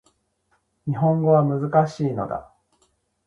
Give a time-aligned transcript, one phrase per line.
[0.87, 2.51] 日本語は難しいのだ